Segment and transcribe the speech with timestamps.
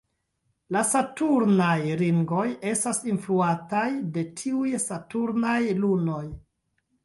[0.75, 3.87] La saturnaj ringoj estas influataj
[4.19, 6.27] de tiuj saturnaj lunoj.